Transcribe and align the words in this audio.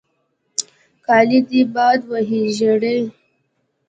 کالې 1.05 1.39
دې 1.49 1.61
باد 1.73 1.99
وهي 2.11 2.41
ژړې. 2.57 2.97